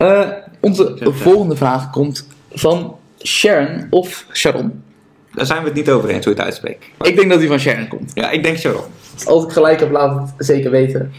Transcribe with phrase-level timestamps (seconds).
[0.00, 0.28] Eh,
[0.60, 4.82] onze volgende vraag komt van Sharon of Sharon.
[5.32, 6.84] Daar zijn we het niet over eens hoe je het uitspreekt.
[7.02, 8.10] Ik denk dat die van Sharon komt.
[8.14, 8.82] Ja, ik denk Sharon.
[9.24, 11.12] Als ik gelijk heb, laat het zeker weten.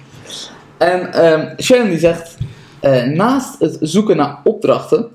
[0.78, 2.38] En ehm, Sharon die zegt,
[2.80, 5.08] eh, naast het zoeken naar opdrachten,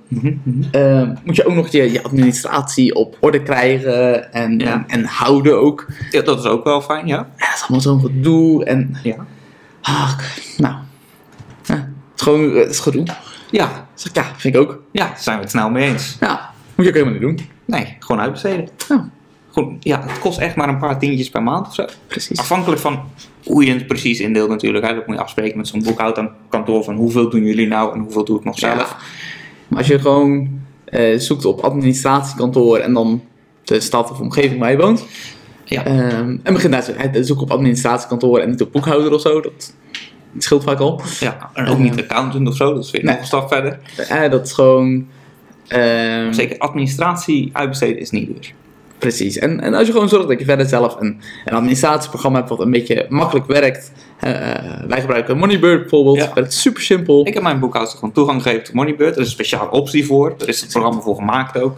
[0.73, 4.73] eh, moet je ook nog je, je administratie op orde krijgen en, Ja.
[4.73, 5.87] en, en houden ook.
[6.11, 7.19] Ja, dat is ook wel fijn, ja.
[7.19, 9.27] En dat is allemaal zo'n gedoe en, Ja.
[9.83, 10.19] ah,
[10.56, 10.75] nou,
[11.64, 11.87] ja, het
[12.17, 13.05] is gewoon het is gedoe.
[13.50, 14.82] Ja, Dus ik, ja, vind ik ook.
[14.92, 16.16] ja, daar zijn we het snel mee eens.
[16.20, 17.48] Ja, moet je ook helemaal niet doen.
[17.64, 18.69] Nee, gewoon uitbesteden.
[18.88, 19.09] Ja,
[19.52, 21.84] Gewoon, ja, het kost echt maar een paar tientjes per maand of zo.
[22.06, 22.38] precies.
[22.38, 23.00] Afhankelijk van
[23.45, 24.86] hoe je het precies indeelt natuurlijk.
[24.86, 24.95] Hè.
[24.95, 28.38] Dat moet je afspreken met zo'n boekhoudkantoor van hoeveel doen jullie nou en hoeveel doe
[28.38, 28.91] ik nog zelf.
[28.91, 28.96] Ja.
[29.69, 33.22] Maar als je gewoon eh, zoekt op administratiekantoor en dan
[33.64, 35.05] de stad of omgeving waar je woont.
[35.64, 35.84] Ja.
[35.84, 39.41] ehm, en begint daar te zoeken op administratiekantoor en niet op boekhouder of zo.
[39.41, 39.74] Dat,
[40.37, 41.01] dat scheelt vaak al.
[41.20, 43.11] Ja, en ook niet accountant of zo, dat is weer Nee.
[43.12, 43.79] nog een stap verder.
[44.09, 45.06] Eh, dat is gewoon.
[45.69, 48.53] ehm, Zeker administratie uitbesteden is niet duur.
[48.98, 49.39] Precies.
[49.39, 52.61] En, en als je gewoon zorgt dat je verder zelf een, een administratieprogramma hebt wat
[52.61, 53.93] een beetje makkelijk werkt.
[54.20, 56.17] eh, eh, wij gebruiken Moneybird bijvoorbeeld.
[56.17, 56.31] Ja.
[56.34, 57.27] werkt super simpel.
[57.27, 59.15] Ik heb mijn boekhoudster gewoon toegang gegeven tot Moneybird.
[59.15, 60.34] Er is een speciale optie voor.
[60.39, 61.77] Er is het programma voor gemaakt ook.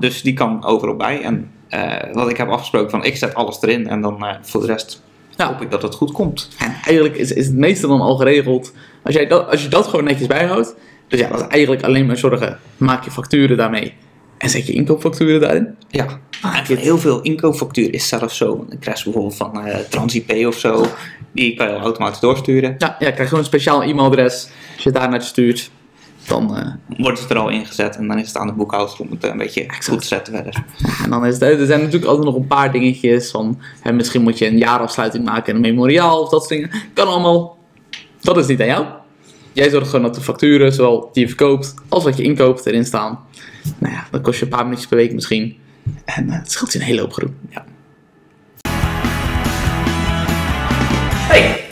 [0.00, 1.22] Dus die kan overal bij.
[1.22, 4.60] En eh, wat ik heb afgesproken van ik zet alles erin en dan eh, voor
[4.60, 5.02] de rest
[5.40, 5.52] Ja.
[5.52, 6.48] hoop ik dat het goed komt.
[6.58, 8.72] En eigenlijk is, is het meeste dan al geregeld.
[9.02, 10.74] Als, jij dat, als je dat gewoon netjes bijhoudt.
[11.08, 12.58] Dus ja, dat is eigenlijk alleen maar zorgen.
[12.76, 13.94] Maak je facturen daarmee.
[14.38, 15.74] En zet je inkoopfacturen daarin.
[15.88, 16.06] Ja,
[16.42, 18.64] en van heel veel inkoopfactuur is zelfs zo.
[18.68, 20.84] Dan krijg je bijvoorbeeld van eh TransIP of zo.
[21.32, 22.74] Die kan je automatisch doorsturen.
[22.78, 24.48] Ja, ja krijg gewoon een speciaal e-mailadres.
[24.74, 25.70] Als je het daar naar stuurt.
[26.30, 29.10] Dan, eh, Wordt het er al ingezet en dan is het aan de boekhoudster om
[29.10, 30.64] het eh, een beetje goed te zetten verder.
[31.04, 33.30] en dan is het, er zijn natuurlijk altijd nog een paar dingetjes.
[33.30, 36.70] Van, hè, misschien moet je een jaarafsluiting maken en een memoriaal of dat soort dingen.
[36.94, 37.58] Kan allemaal.
[38.20, 38.86] Dat is niet aan jou.
[39.52, 42.84] Jij zorgt gewoon dat de facturen, zowel die je verkoopt als wat je inkoopt, erin
[42.84, 43.18] staan.
[43.78, 45.56] Nou ja, dat kost je een paar minuutjes per week misschien.
[46.04, 47.30] En eh, het scheelt je een hele hoop gedoe.
[47.48, 47.64] Ja.
[51.28, 51.64] Hey,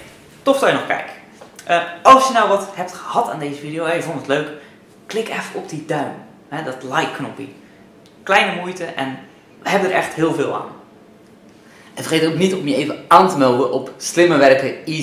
[0.42, 1.07] tof dat je nog kijkt.
[1.68, 4.48] Eh, als je nou wat hebt gehad aan deze video en je vond het leuk,
[5.06, 6.12] klik even op die duim,
[6.48, 7.46] hè, dat like-knopje.
[8.22, 9.18] Kleine moeite en
[9.62, 10.68] we hebben er echt heel veel aan.
[11.94, 14.96] En vergeet ook niet om je even aan te melden op Slimme Werken Easy.